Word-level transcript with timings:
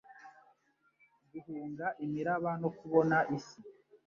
guhunga 1.31 1.87
imiraba 2.05 2.51
no 2.61 2.69
kubona 2.77 3.17
isi 3.37 3.59